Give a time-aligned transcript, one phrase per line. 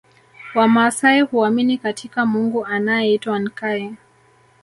[0.55, 3.95] Wamaasai huamini katika Mungu anaeitwa Nkai